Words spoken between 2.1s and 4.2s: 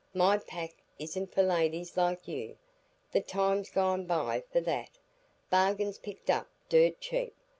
you. The time's gone